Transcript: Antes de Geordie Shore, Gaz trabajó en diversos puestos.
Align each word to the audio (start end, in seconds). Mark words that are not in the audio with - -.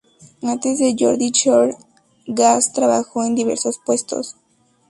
Antes 0.41 0.79
de 0.79 0.95
Geordie 0.97 1.29
Shore, 1.31 1.75
Gaz 2.25 2.73
trabajó 2.73 3.23
en 3.23 3.35
diversos 3.35 3.77
puestos. 3.85 4.35